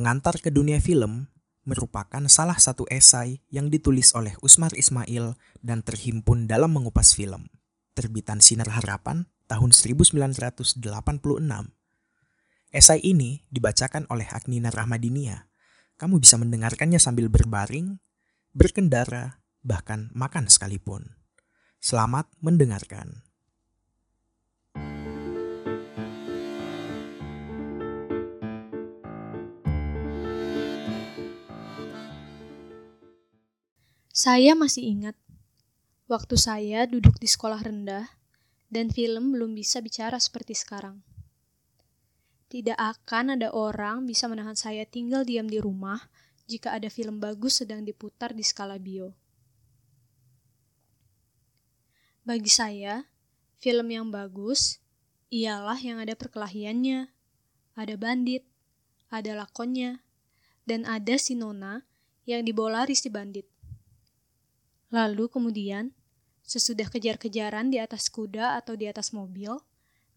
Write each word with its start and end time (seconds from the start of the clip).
Pengantar 0.00 0.40
ke 0.40 0.48
Dunia 0.48 0.80
Film 0.80 1.28
merupakan 1.68 2.24
salah 2.24 2.56
satu 2.56 2.88
esai 2.88 3.44
yang 3.52 3.68
ditulis 3.68 4.16
oleh 4.16 4.32
Usmar 4.40 4.72
Ismail 4.72 5.36
dan 5.60 5.84
terhimpun 5.84 6.48
dalam 6.48 6.72
mengupas 6.72 7.12
film. 7.12 7.52
Terbitan 7.92 8.40
Sinar 8.40 8.72
Harapan 8.72 9.28
tahun 9.44 9.76
1986. 9.76 10.80
Esai 12.72 13.00
ini 13.04 13.44
dibacakan 13.52 14.08
oleh 14.08 14.24
Agnina 14.24 14.72
Rahmadinia. 14.72 15.52
Kamu 16.00 16.16
bisa 16.16 16.40
mendengarkannya 16.40 16.96
sambil 16.96 17.28
berbaring, 17.28 18.00
berkendara, 18.56 19.44
bahkan 19.60 20.08
makan 20.16 20.48
sekalipun. 20.48 21.12
Selamat 21.76 22.24
mendengarkan. 22.40 23.20
Saya 34.20 34.52
masih 34.52 34.84
ingat 34.84 35.16
waktu 36.04 36.36
saya 36.36 36.84
duduk 36.84 37.16
di 37.16 37.24
sekolah 37.24 37.56
rendah 37.56 38.04
dan 38.68 38.92
film 38.92 39.32
belum 39.32 39.56
bisa 39.56 39.80
bicara 39.80 40.20
seperti 40.20 40.52
sekarang. 40.52 41.00
Tidak 42.52 42.76
akan 42.76 43.40
ada 43.40 43.48
orang 43.48 44.04
bisa 44.04 44.28
menahan 44.28 44.52
saya 44.52 44.84
tinggal 44.84 45.24
diam 45.24 45.48
di 45.48 45.56
rumah 45.56 46.04
jika 46.44 46.76
ada 46.76 46.92
film 46.92 47.16
bagus 47.16 47.64
sedang 47.64 47.80
diputar 47.80 48.36
di 48.36 48.44
skala 48.44 48.76
bio. 48.76 49.16
Bagi 52.20 52.52
saya, 52.52 53.08
film 53.56 53.88
yang 53.88 54.12
bagus 54.12 54.84
ialah 55.32 55.80
yang 55.80 55.96
ada 55.96 56.12
perkelahiannya, 56.12 57.08
ada 57.72 57.94
bandit, 57.96 58.44
ada 59.08 59.32
lakonnya, 59.32 60.04
dan 60.68 60.84
ada 60.84 61.16
si 61.16 61.40
Nona 61.40 61.88
yang 62.28 62.44
dibawa 62.44 62.84
lari 62.84 62.92
si 62.92 63.08
bandit. 63.08 63.48
Lalu 64.90 65.30
kemudian, 65.30 65.94
sesudah 66.42 66.90
kejar-kejaran 66.90 67.70
di 67.70 67.78
atas 67.78 68.10
kuda 68.10 68.58
atau 68.58 68.74
di 68.74 68.90
atas 68.90 69.14
mobil, 69.14 69.54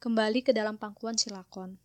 kembali 0.01 0.41
ke 0.41 0.51
dalam 0.51 0.81
pangkuan 0.81 1.13
silakon. 1.13 1.77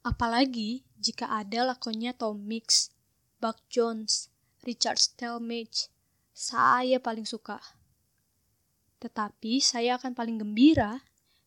Apalagi 0.00 0.88
jika 0.96 1.28
ada 1.28 1.68
lakonnya 1.68 2.16
Tom 2.16 2.40
Mix, 2.40 2.88
Buck 3.36 3.60
Jones, 3.68 4.32
Richard 4.64 4.96
Stelmage, 4.96 5.92
saya 6.32 6.96
paling 6.98 7.28
suka. 7.28 7.60
Tetapi 8.98 9.62
saya 9.62 10.00
akan 10.00 10.16
paling 10.16 10.42
gembira 10.42 11.04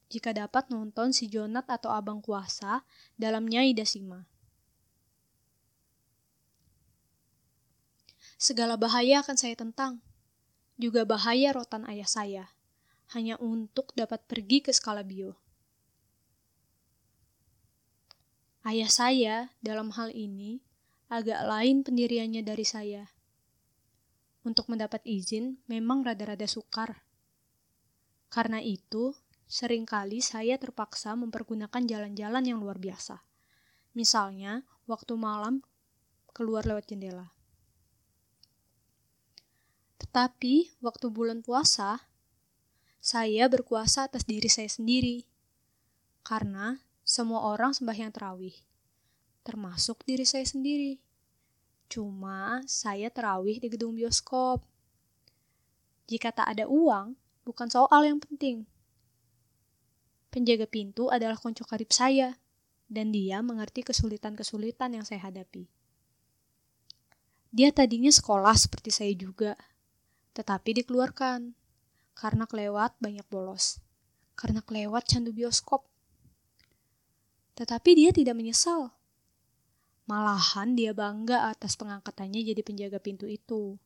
jika 0.08 0.32
dapat 0.32 0.72
nonton 0.72 1.12
si 1.12 1.28
Jonat 1.28 1.68
atau 1.68 1.92
Abang 1.92 2.24
Kuasa 2.24 2.88
dalam 3.20 3.44
Nyai 3.48 3.76
Dasima. 3.76 4.31
Segala 8.42 8.74
bahaya 8.74 9.22
akan 9.22 9.38
saya 9.38 9.54
tentang. 9.54 10.02
Juga 10.82 11.06
bahaya 11.06 11.54
rotan 11.54 11.86
ayah 11.86 12.10
saya. 12.10 12.50
Hanya 13.14 13.38
untuk 13.38 13.94
dapat 13.94 14.26
pergi 14.26 14.66
ke 14.66 14.74
skala 14.74 15.06
bio. 15.06 15.38
Ayah 18.66 18.90
saya 18.90 19.36
dalam 19.62 19.94
hal 19.94 20.10
ini 20.10 20.58
agak 21.14 21.38
lain 21.46 21.86
pendiriannya 21.86 22.42
dari 22.42 22.66
saya. 22.66 23.14
Untuk 24.42 24.74
mendapat 24.74 25.06
izin 25.06 25.62
memang 25.70 26.02
rada-rada 26.02 26.50
sukar. 26.50 27.06
Karena 28.34 28.58
itu, 28.58 29.14
sering 29.46 29.86
kali 29.86 30.18
saya 30.18 30.58
terpaksa 30.58 31.14
mempergunakan 31.14 31.86
jalan-jalan 31.86 32.42
yang 32.42 32.58
luar 32.58 32.82
biasa. 32.82 33.22
Misalnya, 33.94 34.66
waktu 34.90 35.14
malam 35.14 35.62
keluar 36.34 36.66
lewat 36.66 36.90
jendela. 36.90 37.30
Tetapi 40.02 40.82
waktu 40.82 41.14
bulan 41.14 41.46
puasa, 41.46 42.10
saya 42.98 43.46
berkuasa 43.46 44.10
atas 44.10 44.26
diri 44.26 44.50
saya 44.50 44.66
sendiri. 44.66 45.30
Karena 46.26 46.82
semua 47.06 47.46
orang 47.54 47.78
sembahyang 47.78 48.10
terawih, 48.10 48.58
termasuk 49.46 50.02
diri 50.10 50.26
saya 50.26 50.46
sendiri. 50.46 50.98
Cuma 51.86 52.66
saya 52.66 53.14
terawih 53.14 53.62
di 53.62 53.70
gedung 53.70 53.94
bioskop. 53.94 54.66
Jika 56.10 56.34
tak 56.34 56.50
ada 56.50 56.66
uang, 56.66 57.14
bukan 57.46 57.70
soal 57.70 58.02
yang 58.02 58.18
penting. 58.18 58.66
Penjaga 60.34 60.66
pintu 60.66 61.14
adalah 61.14 61.38
konco 61.38 61.62
karib 61.62 61.94
saya, 61.94 62.42
dan 62.90 63.14
dia 63.14 63.40
mengerti 63.46 63.86
kesulitan-kesulitan 63.86 64.98
yang 64.98 65.06
saya 65.06 65.30
hadapi. 65.30 65.70
Dia 67.52 67.70
tadinya 67.76 68.10
sekolah 68.10 68.56
seperti 68.56 68.90
saya 68.96 69.14
juga, 69.14 69.60
tetapi 70.32 70.84
dikeluarkan 70.84 71.56
karena 72.16 72.46
kelewat 72.48 72.96
banyak 73.02 73.26
bolos, 73.28 73.80
karena 74.36 74.64
kelewat 74.64 75.08
candu 75.08 75.36
bioskop. 75.36 75.88
Tetapi 77.56 77.90
dia 77.98 78.12
tidak 78.16 78.38
menyesal. 78.40 78.96
Malahan 80.08 80.76
dia 80.76 80.92
bangga 80.92 81.48
atas 81.52 81.78
pengangkatannya 81.78 82.42
jadi 82.44 82.62
penjaga 82.66 83.00
pintu 83.00 83.30
itu. 83.30 83.80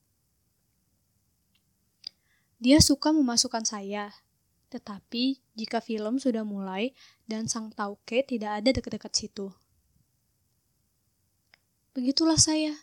Dia 2.56 2.80
suka 2.80 3.12
memasukkan 3.12 3.68
saya, 3.68 4.10
tetapi 4.72 5.44
jika 5.54 5.84
film 5.84 6.18
sudah 6.18 6.42
mulai 6.48 6.96
dan 7.28 7.46
sang 7.52 7.70
tauke 7.76 8.26
tidak 8.26 8.64
ada 8.64 8.70
dekat-dekat 8.74 9.12
situ. 9.14 9.48
Begitulah 11.96 12.40
saya, 12.40 12.74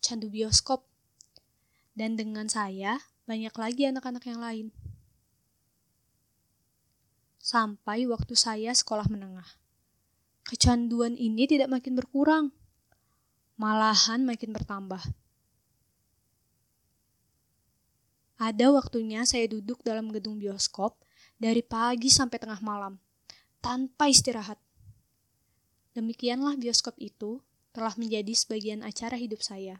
candu 0.00 0.28
bioskop 0.32 0.91
dan 1.92 2.16
dengan 2.16 2.48
saya, 2.48 3.00
banyak 3.28 3.52
lagi 3.52 3.82
anak-anak 3.88 4.24
yang 4.24 4.40
lain. 4.40 4.66
Sampai 7.42 8.06
waktu 8.08 8.32
saya 8.38 8.72
sekolah 8.72 9.10
menengah. 9.10 9.46
Kecanduan 10.46 11.14
ini 11.18 11.44
tidak 11.46 11.70
makin 11.70 11.94
berkurang, 11.94 12.54
malahan 13.58 14.24
makin 14.26 14.50
bertambah. 14.54 15.02
Ada 18.42 18.74
waktunya 18.74 19.22
saya 19.22 19.46
duduk 19.46 19.86
dalam 19.86 20.10
gedung 20.10 20.42
bioskop 20.42 20.98
dari 21.38 21.62
pagi 21.62 22.10
sampai 22.10 22.42
tengah 22.42 22.58
malam, 22.58 22.98
tanpa 23.62 24.10
istirahat. 24.10 24.58
Demikianlah 25.94 26.58
bioskop 26.58 26.98
itu 26.98 27.38
telah 27.70 27.94
menjadi 27.94 28.34
sebagian 28.34 28.82
acara 28.82 29.14
hidup 29.14 29.44
saya, 29.46 29.78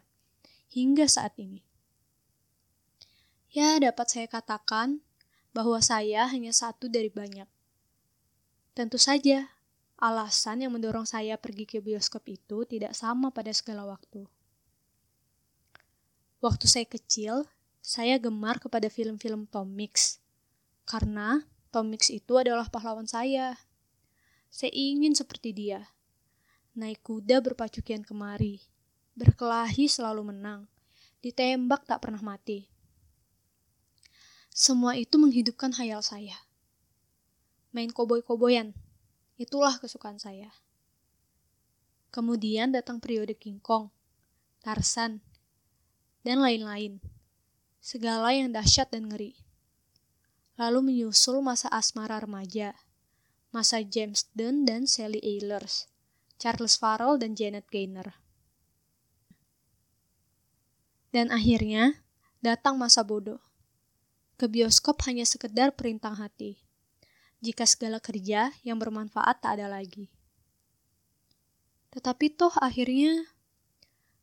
hingga 0.71 1.09
saat 1.11 1.35
ini. 1.35 1.72
Ya, 3.53 3.77
dapat 3.77 4.09
saya 4.09 4.25
katakan 4.25 4.97
bahwa 5.53 5.77
saya 5.77 6.25
hanya 6.25 6.49
satu 6.49 6.89
dari 6.89 7.13
banyak. 7.13 7.45
Tentu 8.73 8.97
saja, 8.97 9.45
alasan 10.01 10.65
yang 10.65 10.73
mendorong 10.73 11.05
saya 11.05 11.37
pergi 11.37 11.69
ke 11.69 11.77
bioskop 11.77 12.25
itu 12.33 12.65
tidak 12.65 12.97
sama 12.97 13.29
pada 13.29 13.53
segala 13.53 13.85
waktu. 13.85 14.25
Waktu 16.41 16.65
saya 16.65 16.89
kecil, 16.89 17.45
saya 17.77 18.17
gemar 18.17 18.57
kepada 18.57 18.89
film-film 18.89 19.45
Tom 19.45 19.69
Mix. 19.69 20.17
Karena 20.89 21.45
Tom 21.69 21.93
Mix 21.93 22.09
itu 22.09 22.33
adalah 22.41 22.65
pahlawan 22.73 23.05
saya. 23.05 23.53
Saya 24.49 24.73
ingin 24.73 25.13
seperti 25.13 25.53
dia. 25.53 25.93
Naik 26.73 27.05
kuda 27.05 27.37
berpacukian 27.45 28.01
kemari. 28.01 28.65
Berkelahi 29.13 29.85
selalu 29.85 30.33
menang. 30.33 30.65
Ditembak 31.21 31.85
tak 31.85 32.01
pernah 32.01 32.25
mati 32.25 32.72
semua 34.53 34.93
itu 34.93 35.17
menghidupkan 35.17 35.73
hayal 35.81 36.05
saya. 36.05 36.37
Main 37.73 37.89
koboi-koboyan, 37.89 38.77
itulah 39.41 39.81
kesukaan 39.81 40.21
saya. 40.21 40.53
Kemudian 42.13 42.69
datang 42.69 43.01
periode 43.01 43.33
King 43.33 43.57
Kong, 43.57 43.89
Tarsan, 44.61 45.25
dan 46.21 46.37
lain-lain. 46.37 47.01
Segala 47.81 48.29
yang 48.37 48.53
dahsyat 48.53 48.93
dan 48.93 49.09
ngeri. 49.09 49.33
Lalu 50.53 50.93
menyusul 50.93 51.41
masa 51.41 51.65
asmara 51.73 52.21
remaja, 52.21 52.77
masa 53.49 53.81
James 53.81 54.29
Dunn 54.37 54.69
dan 54.69 54.85
Sally 54.85 55.17
Ehlers, 55.25 55.89
Charles 56.37 56.77
Farrell 56.77 57.17
dan 57.17 57.33
Janet 57.33 57.65
Gaynor. 57.73 58.13
Dan 61.09 61.33
akhirnya 61.33 62.05
datang 62.45 62.77
masa 62.77 63.01
bodoh 63.01 63.41
ke 64.37 64.49
bioskop 64.49 65.01
hanya 65.05 65.23
sekedar 65.23 65.73
perintah 65.77 66.13
hati. 66.17 66.57
Jika 67.43 67.67
segala 67.67 67.99
kerja 67.99 68.55
yang 68.63 68.79
bermanfaat 68.79 69.43
tak 69.43 69.59
ada 69.59 69.67
lagi. 69.67 70.07
Tetapi 71.93 72.33
toh 72.33 72.55
akhirnya 72.57 73.29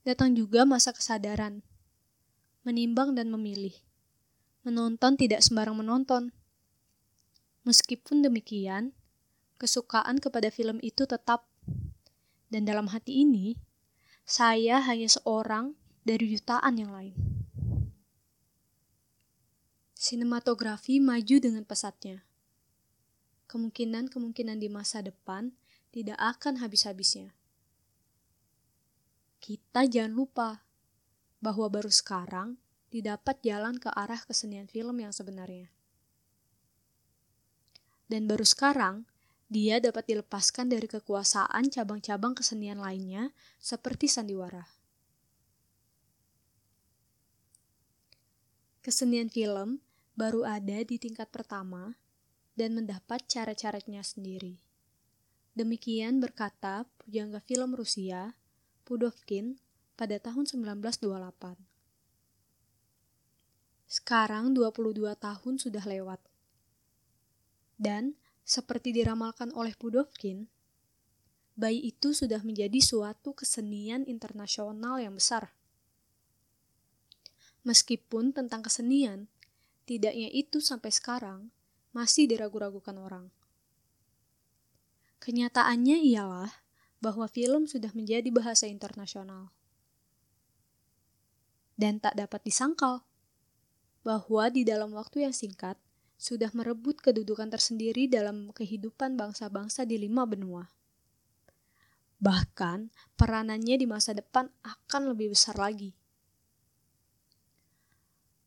datang 0.02 0.34
juga 0.34 0.66
masa 0.66 0.90
kesadaran. 0.90 1.62
Menimbang 2.66 3.14
dan 3.14 3.30
memilih. 3.30 3.72
Menonton 4.66 5.14
tidak 5.16 5.40
sembarang 5.40 5.78
menonton. 5.78 6.34
Meskipun 7.64 8.26
demikian, 8.26 8.92
kesukaan 9.60 10.18
kepada 10.18 10.48
film 10.48 10.80
itu 10.82 11.06
tetap. 11.06 11.46
Dan 12.50 12.66
dalam 12.66 12.90
hati 12.90 13.22
ini, 13.22 13.54
saya 14.26 14.82
hanya 14.82 15.06
seorang 15.06 15.78
dari 16.02 16.34
jutaan 16.34 16.74
yang 16.80 16.90
lain. 16.90 17.29
Sinematografi 20.00 20.96
maju 20.96 21.36
dengan 21.44 21.60
pesatnya. 21.60 22.24
Kemungkinan-kemungkinan 23.52 24.56
di 24.56 24.72
masa 24.72 25.04
depan 25.04 25.52
tidak 25.92 26.16
akan 26.16 26.56
habis-habisnya. 26.64 27.36
Kita 29.44 29.84
jangan 29.84 30.16
lupa 30.16 30.64
bahwa 31.44 31.68
baru 31.68 31.92
sekarang 31.92 32.56
didapat 32.88 33.44
jalan 33.44 33.76
ke 33.76 33.92
arah 33.92 34.24
kesenian 34.24 34.72
film 34.72 35.04
yang 35.04 35.12
sebenarnya. 35.12 35.68
Dan 38.08 38.24
baru 38.24 38.48
sekarang, 38.48 39.04
dia 39.52 39.84
dapat 39.84 40.08
dilepaskan 40.08 40.72
dari 40.72 40.88
kekuasaan 40.88 41.68
cabang-cabang 41.68 42.32
kesenian 42.32 42.80
lainnya 42.80 43.36
seperti 43.60 44.08
sandiwara. 44.08 44.64
Kesenian 48.80 49.28
film 49.28 49.84
baru 50.20 50.44
ada 50.44 50.84
di 50.84 51.00
tingkat 51.00 51.32
pertama 51.32 51.96
dan 52.52 52.76
mendapat 52.76 53.24
cara-caranya 53.24 54.04
sendiri. 54.04 54.60
Demikian 55.56 56.20
berkata 56.20 56.84
pujangga 57.00 57.40
film 57.40 57.72
Rusia, 57.72 58.36
Pudovkin, 58.84 59.56
pada 59.96 60.20
tahun 60.20 60.44
1928. 60.44 61.56
Sekarang 63.88 64.52
22 64.52 65.08
tahun 65.16 65.54
sudah 65.56 65.84
lewat. 65.88 66.20
Dan, 67.80 68.20
seperti 68.44 68.92
diramalkan 68.92 69.56
oleh 69.56 69.72
Pudovkin, 69.72 70.52
bayi 71.56 71.96
itu 71.96 72.12
sudah 72.12 72.44
menjadi 72.44 72.76
suatu 72.76 73.32
kesenian 73.32 74.04
internasional 74.04 75.00
yang 75.00 75.16
besar. 75.16 75.56
Meskipun 77.64 78.36
tentang 78.36 78.60
kesenian, 78.60 79.32
Tidaknya 79.90 80.30
itu 80.30 80.62
sampai 80.62 80.94
sekarang 80.94 81.50
masih 81.90 82.30
diragu-ragukan 82.30 82.94
orang. 82.94 83.26
Kenyataannya 85.18 85.98
ialah 86.14 86.62
bahwa 87.02 87.26
film 87.26 87.66
sudah 87.66 87.90
menjadi 87.98 88.30
bahasa 88.30 88.70
internasional. 88.70 89.50
Dan 91.74 91.98
tak 91.98 92.14
dapat 92.14 92.38
disangkal 92.46 93.02
bahwa 94.06 94.46
di 94.54 94.62
dalam 94.62 94.94
waktu 94.94 95.26
yang 95.26 95.34
singkat 95.34 95.74
sudah 96.22 96.54
merebut 96.54 97.02
kedudukan 97.02 97.50
tersendiri 97.50 98.06
dalam 98.06 98.54
kehidupan 98.54 99.18
bangsa-bangsa 99.18 99.82
di 99.90 99.98
lima 99.98 100.22
benua. 100.22 100.70
Bahkan, 102.22 102.94
peranannya 103.18 103.74
di 103.74 103.90
masa 103.90 104.14
depan 104.14 104.54
akan 104.62 105.02
lebih 105.10 105.34
besar 105.34 105.58
lagi. 105.58 105.98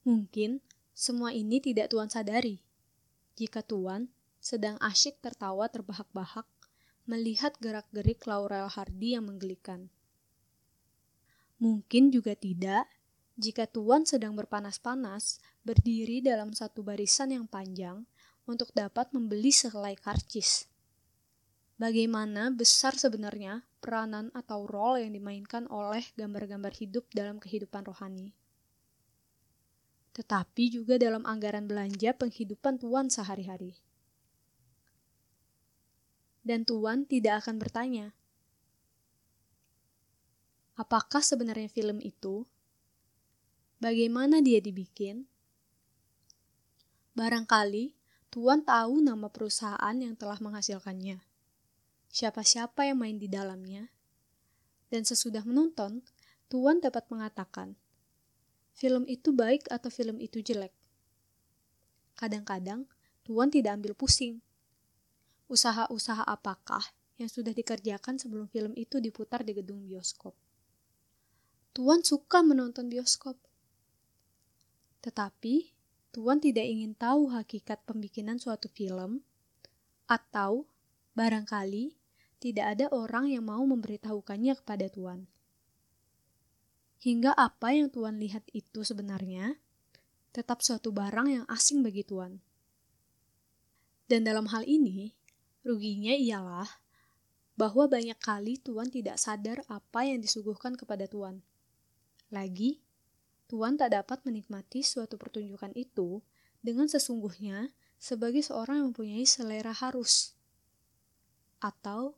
Mungkin 0.08 0.64
semua 0.94 1.34
ini 1.34 1.58
tidak 1.58 1.90
Tuan 1.90 2.06
sadari. 2.06 2.62
Jika 3.34 3.66
Tuan 3.66 4.14
sedang 4.38 4.78
asyik 4.78 5.18
tertawa 5.26 5.66
terbahak-bahak 5.66 6.46
melihat 7.10 7.58
gerak-gerik 7.58 8.22
Laurel 8.30 8.70
Hardy 8.70 9.18
yang 9.18 9.26
menggelikan. 9.26 9.90
Mungkin 11.58 12.14
juga 12.14 12.38
tidak 12.38 12.86
jika 13.42 13.66
Tuan 13.66 14.06
sedang 14.06 14.38
berpanas-panas 14.38 15.42
berdiri 15.66 16.22
dalam 16.22 16.54
satu 16.54 16.86
barisan 16.86 17.34
yang 17.34 17.50
panjang 17.50 18.06
untuk 18.46 18.70
dapat 18.78 19.10
membeli 19.18 19.50
sehelai 19.50 19.98
karcis. 19.98 20.70
Bagaimana 21.82 22.54
besar 22.54 22.94
sebenarnya 22.94 23.66
peranan 23.82 24.30
atau 24.38 24.70
role 24.70 25.02
yang 25.02 25.18
dimainkan 25.18 25.66
oleh 25.74 26.06
gambar-gambar 26.14 26.72
hidup 26.78 27.10
dalam 27.10 27.42
kehidupan 27.42 27.82
rohani 27.90 28.43
tetapi 30.14 30.70
juga 30.70 31.02
dalam 31.02 31.26
anggaran 31.26 31.66
belanja 31.66 32.14
penghidupan 32.14 32.78
Tuan 32.78 33.10
sehari-hari. 33.10 33.74
Dan 36.46 36.70
Tuan 36.70 37.10
tidak 37.10 37.44
akan 37.46 37.58
bertanya, 37.58 38.14
apakah 40.78 41.26
sebenarnya 41.26 41.72
film 41.72 41.98
itu? 42.04 42.46
Bagaimana 43.82 44.40
dia 44.40 44.62
dibikin? 44.62 45.26
Barangkali 47.18 47.98
Tuan 48.34 48.66
tahu 48.66 48.98
nama 48.98 49.30
perusahaan 49.30 49.94
yang 49.94 50.18
telah 50.18 50.42
menghasilkannya, 50.42 51.22
siapa-siapa 52.10 52.90
yang 52.90 52.98
main 52.98 53.22
di 53.22 53.30
dalamnya, 53.30 53.94
dan 54.90 55.06
sesudah 55.06 55.46
menonton, 55.46 56.02
Tuan 56.50 56.82
dapat 56.82 57.06
mengatakan, 57.14 57.78
film 58.74 59.06
itu 59.06 59.30
baik 59.32 59.70
atau 59.70 59.94
film 59.94 60.18
itu 60.18 60.42
jelek. 60.42 60.74
Kadang-kadang, 62.18 62.90
Tuan 63.24 63.48
tidak 63.48 63.80
ambil 63.80 63.94
pusing. 63.96 64.44
Usaha-usaha 65.48 66.28
apakah 66.28 66.84
yang 67.16 67.32
sudah 67.32 67.56
dikerjakan 67.56 68.20
sebelum 68.20 68.52
film 68.52 68.76
itu 68.76 69.00
diputar 69.00 69.46
di 69.46 69.56
gedung 69.56 69.86
bioskop. 69.86 70.36
Tuan 71.72 72.04
suka 72.04 72.44
menonton 72.44 72.92
bioskop. 72.92 73.40
Tetapi, 75.00 75.72
Tuan 76.14 76.38
tidak 76.38 76.68
ingin 76.68 76.94
tahu 76.94 77.34
hakikat 77.34 77.82
pembikinan 77.88 78.38
suatu 78.38 78.70
film, 78.70 79.26
atau 80.06 80.68
barangkali 81.16 81.98
tidak 82.44 82.78
ada 82.78 82.86
orang 82.92 83.32
yang 83.32 83.48
mau 83.48 83.64
memberitahukannya 83.64 84.54
kepada 84.60 84.92
Tuan 84.92 85.26
hingga 87.04 87.36
apa 87.36 87.76
yang 87.76 87.92
Tuan 87.92 88.16
lihat 88.16 88.48
itu 88.56 88.88
sebenarnya 88.88 89.60
tetap 90.32 90.64
suatu 90.64 90.96
barang 90.96 91.28
yang 91.28 91.46
asing 91.52 91.84
bagi 91.84 92.08
Tuan. 92.08 92.40
Dan 94.08 94.24
dalam 94.24 94.48
hal 94.48 94.64
ini, 94.64 95.12
ruginya 95.68 96.16
ialah 96.16 96.80
bahwa 97.60 97.92
banyak 97.92 98.16
kali 98.24 98.56
Tuan 98.56 98.88
tidak 98.88 99.20
sadar 99.20 99.68
apa 99.68 100.08
yang 100.08 100.24
disuguhkan 100.24 100.80
kepada 100.80 101.04
Tuan. 101.12 101.44
Lagi, 102.32 102.80
Tuan 103.52 103.76
tak 103.76 103.94
dapat 103.94 104.24
menikmati 104.24 104.80
suatu 104.80 105.20
pertunjukan 105.20 105.76
itu 105.76 106.24
dengan 106.64 106.88
sesungguhnya 106.88 107.76
sebagai 108.00 108.42
seorang 108.42 108.80
yang 108.80 108.88
mempunyai 108.96 109.28
selera 109.28 109.76
harus 109.76 110.40
atau 111.60 112.16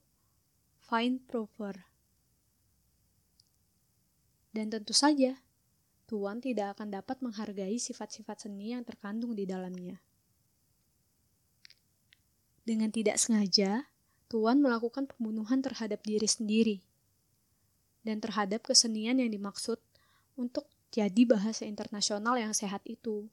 fine 0.85 1.17
proper. 1.25 1.94
Dan 4.55 4.71
tentu 4.71 4.95
saja, 4.95 5.35
Tuan 6.07 6.39
tidak 6.39 6.79
akan 6.79 6.95
dapat 6.95 7.19
menghargai 7.19 7.75
sifat-sifat 7.75 8.47
seni 8.47 8.71
yang 8.71 8.87
terkandung 8.87 9.35
di 9.35 9.43
dalamnya. 9.43 9.99
Dengan 12.63 12.87
tidak 12.87 13.19
sengaja, 13.19 13.91
Tuan 14.31 14.63
melakukan 14.63 15.11
pembunuhan 15.11 15.59
terhadap 15.59 15.99
diri 16.07 16.23
sendiri 16.23 16.79
dan 18.07 18.23
terhadap 18.23 18.63
kesenian 18.63 19.19
yang 19.19 19.27
dimaksud 19.27 19.75
untuk 20.39 20.71
jadi 20.87 21.27
bahasa 21.27 21.67
internasional 21.67 22.39
yang 22.39 22.55
sehat 22.55 22.79
itu. 22.87 23.27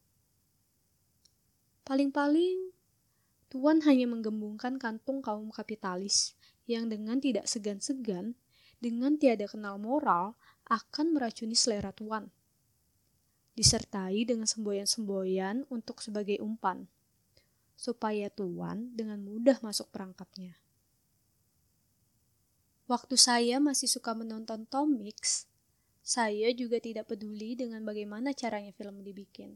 Paling-paling, 1.87 2.75
Tuan 3.47 3.79
hanya 3.87 4.11
menggembungkan 4.11 4.81
kantung 4.83 5.23
kaum 5.23 5.55
kapitalis 5.55 6.35
yang 6.67 6.91
dengan 6.91 7.23
tidak 7.23 7.47
segan-segan, 7.47 8.35
dengan 8.83 9.15
tiada 9.15 9.47
kenal 9.47 9.79
moral, 9.79 10.35
akan 10.67 11.17
meracuni 11.17 11.55
selera 11.55 11.91
tuan. 11.91 12.31
Disertai 13.53 14.25
dengan 14.25 14.49
semboyan-semboyan 14.49 15.69
untuk 15.69 16.01
sebagai 16.01 16.41
umpan, 16.41 16.89
supaya 17.77 18.33
tuan 18.33 18.95
dengan 18.97 19.21
mudah 19.21 19.61
masuk 19.61 19.93
perangkapnya. 19.93 20.57
Waktu 22.91 23.15
saya 23.17 23.57
masih 23.63 23.89
suka 23.89 24.13
menonton 24.13 24.69
Tom 24.69 24.99
Mix, 24.99 25.47
saya 26.03 26.51
juga 26.51 26.83
tidak 26.83 27.15
peduli 27.15 27.55
dengan 27.55 27.87
bagaimana 27.87 28.35
caranya 28.35 28.75
film 28.75 29.07
dibikin. 29.07 29.55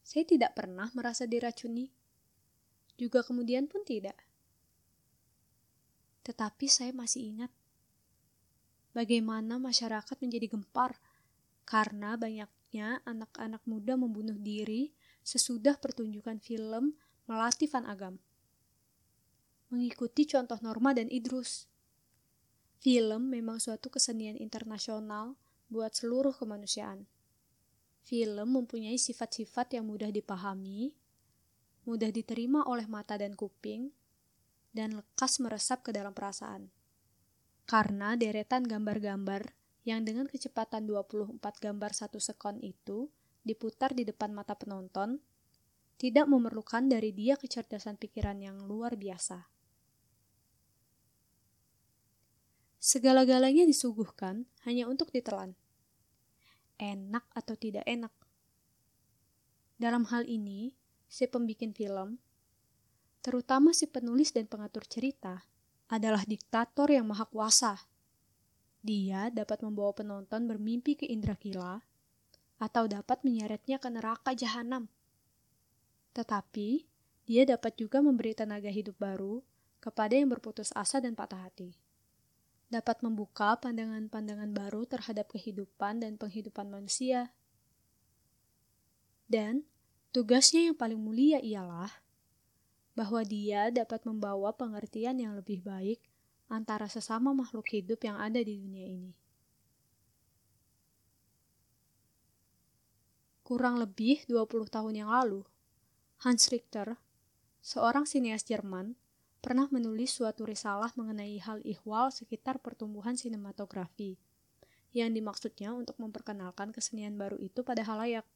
Saya 0.00 0.24
tidak 0.24 0.56
pernah 0.56 0.88
merasa 0.96 1.28
diracuni, 1.28 1.92
juga 2.96 3.20
kemudian 3.20 3.68
pun 3.68 3.84
tidak. 3.84 4.16
Tetapi 6.24 6.66
saya 6.66 6.96
masih 6.96 7.36
ingat 7.36 7.52
bagaimana 8.96 9.60
masyarakat 9.60 10.16
menjadi 10.20 10.46
gempar 10.52 10.96
karena 11.68 12.16
banyaknya 12.16 13.04
anak-anak 13.04 13.60
muda 13.68 13.96
membunuh 14.00 14.36
diri 14.40 14.96
sesudah 15.20 15.76
pertunjukan 15.76 16.40
film 16.40 16.96
Melati 17.28 17.68
Van 17.68 17.84
Agam. 17.84 18.16
Mengikuti 19.68 20.24
contoh 20.24 20.56
Norma 20.64 20.96
dan 20.96 21.12
Idrus. 21.12 21.68
Film 22.80 23.28
memang 23.28 23.60
suatu 23.60 23.92
kesenian 23.92 24.40
internasional 24.40 25.36
buat 25.68 25.92
seluruh 25.92 26.32
kemanusiaan. 26.32 27.04
Film 28.08 28.48
mempunyai 28.56 28.96
sifat-sifat 28.96 29.76
yang 29.76 29.84
mudah 29.84 30.08
dipahami, 30.08 30.96
mudah 31.84 32.08
diterima 32.08 32.64
oleh 32.64 32.88
mata 32.88 33.20
dan 33.20 33.36
kuping, 33.36 33.92
dan 34.72 34.96
lekas 34.96 35.36
meresap 35.44 35.84
ke 35.84 35.92
dalam 35.92 36.16
perasaan. 36.16 36.72
Karena 37.68 38.16
deretan 38.16 38.64
gambar-gambar 38.64 39.44
yang 39.84 40.00
dengan 40.00 40.24
kecepatan 40.24 40.88
24 40.88 41.36
gambar 41.36 41.92
satu 41.92 42.16
sekon 42.16 42.64
itu 42.64 43.12
diputar 43.44 43.92
di 43.92 44.08
depan 44.08 44.32
mata 44.32 44.56
penonton, 44.56 45.20
tidak 46.00 46.24
memerlukan 46.32 46.88
dari 46.88 47.12
dia 47.12 47.36
kecerdasan 47.36 48.00
pikiran 48.00 48.40
yang 48.40 48.64
luar 48.64 48.96
biasa. 48.96 49.52
Segala-galanya 52.80 53.68
disuguhkan 53.68 54.48
hanya 54.64 54.88
untuk 54.88 55.12
ditelan. 55.12 55.52
Enak 56.80 57.28
atau 57.36 57.52
tidak 57.52 57.84
enak. 57.84 58.14
Dalam 59.76 60.08
hal 60.08 60.24
ini, 60.24 60.72
si 61.04 61.28
pembikin 61.28 61.76
film, 61.76 62.16
terutama 63.20 63.76
si 63.76 63.84
penulis 63.90 64.32
dan 64.32 64.48
pengatur 64.48 64.88
cerita, 64.88 65.44
adalah 65.88 66.24
diktator 66.24 66.92
yang 66.92 67.08
maha 67.08 67.24
kuasa. 67.28 67.76
Dia 68.84 69.32
dapat 69.32 69.64
membawa 69.64 69.92
penonton 69.92 70.46
bermimpi 70.46 70.96
ke 71.00 71.04
Indra 71.08 71.34
Kila 71.34 71.80
atau 72.60 72.84
dapat 72.86 73.24
menyeretnya 73.24 73.80
ke 73.80 73.88
neraka 73.90 74.36
jahanam. 74.36 74.86
Tetapi, 76.14 76.84
dia 77.28 77.42
dapat 77.44 77.76
juga 77.76 78.00
memberi 78.00 78.32
tenaga 78.32 78.70
hidup 78.72 78.96
baru 78.96 79.44
kepada 79.82 80.16
yang 80.16 80.32
berputus 80.32 80.72
asa 80.72 80.98
dan 81.00 81.12
patah 81.16 81.48
hati 81.48 81.76
dapat 82.68 83.00
membuka 83.00 83.56
pandangan-pandangan 83.56 84.52
baru 84.52 84.84
terhadap 84.84 85.32
kehidupan 85.32 86.04
dan 86.04 86.20
penghidupan 86.20 86.68
manusia. 86.68 87.32
Dan 89.28 89.64
tugasnya 90.12 90.72
yang 90.72 90.76
paling 90.76 91.00
mulia 91.00 91.40
ialah 91.40 91.88
bahwa 92.98 93.22
dia 93.22 93.70
dapat 93.70 94.02
membawa 94.02 94.50
pengertian 94.50 95.22
yang 95.22 95.38
lebih 95.38 95.62
baik 95.62 96.02
antara 96.50 96.90
sesama 96.90 97.30
makhluk 97.30 97.70
hidup 97.70 98.02
yang 98.02 98.18
ada 98.18 98.42
di 98.42 98.58
dunia 98.58 98.90
ini. 98.90 99.14
Kurang 103.46 103.78
lebih 103.78 104.26
20 104.26 104.66
tahun 104.66 104.94
yang 104.98 105.14
lalu, 105.14 105.46
Hans 106.26 106.50
Richter, 106.50 106.98
seorang 107.62 108.02
sinias 108.02 108.42
Jerman, 108.42 108.98
pernah 109.38 109.70
menulis 109.70 110.18
suatu 110.18 110.42
risalah 110.42 110.90
mengenai 110.98 111.38
hal 111.38 111.62
ihwal 111.62 112.10
sekitar 112.10 112.58
pertumbuhan 112.58 113.14
sinematografi, 113.14 114.18
yang 114.90 115.14
dimaksudnya 115.14 115.70
untuk 115.70 115.94
memperkenalkan 116.02 116.74
kesenian 116.74 117.14
baru 117.14 117.38
itu 117.38 117.62
pada 117.62 117.86
halayak, 117.86 118.26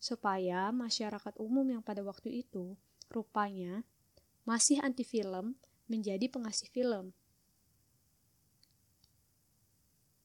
supaya 0.00 0.72
masyarakat 0.72 1.36
umum 1.36 1.68
yang 1.68 1.84
pada 1.84 2.00
waktu 2.02 2.42
itu 2.42 2.74
rupanya 3.12 3.84
masih 4.48 4.80
anti 4.80 5.04
film 5.04 5.54
menjadi 5.86 6.26
pengasih 6.32 6.72
film. 6.72 7.12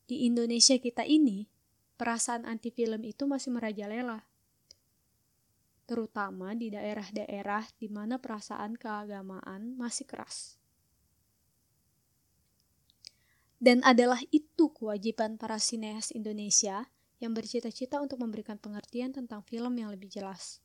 Di 0.08 0.24
Indonesia 0.24 0.80
kita 0.80 1.04
ini, 1.04 1.52
perasaan 2.00 2.48
anti 2.48 2.72
film 2.72 3.04
itu 3.04 3.28
masih 3.28 3.52
merajalela 3.52 4.24
terutama 5.88 6.52
di 6.52 6.68
daerah-daerah 6.68 7.64
di 7.80 7.88
mana 7.88 8.20
perasaan 8.20 8.76
keagamaan 8.76 9.80
masih 9.80 10.04
keras. 10.04 10.60
Dan 13.58 13.82
adalah 13.82 14.22
itu 14.30 14.70
kewajiban 14.70 15.40
para 15.40 15.58
sineas 15.58 16.14
Indonesia 16.14 16.92
yang 17.18 17.34
bercita-cita 17.34 17.98
untuk 17.98 18.22
memberikan 18.22 18.62
pengertian 18.62 19.16
tentang 19.16 19.42
film 19.42 19.74
yang 19.80 19.90
lebih 19.90 20.12
jelas. 20.12 20.62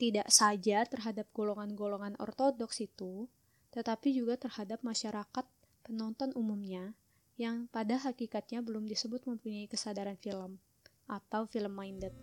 Tidak 0.00 0.32
saja 0.32 0.80
terhadap 0.88 1.28
golongan-golongan 1.36 2.16
ortodoks 2.16 2.80
itu, 2.80 3.28
tetapi 3.68 4.16
juga 4.16 4.40
terhadap 4.40 4.80
masyarakat 4.80 5.44
penonton 5.84 6.32
umumnya 6.32 6.96
yang 7.36 7.68
pada 7.68 8.00
hakikatnya 8.00 8.64
belum 8.64 8.88
disebut 8.88 9.28
mempunyai 9.28 9.68
kesadaran 9.68 10.16
film 10.16 10.56
atau 11.04 11.44
film 11.44 11.76
minded. 11.76 12.16